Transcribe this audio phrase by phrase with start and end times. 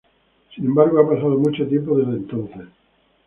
[0.55, 2.65] Sin embargo, ha pasado mucho tiempo desde entonces.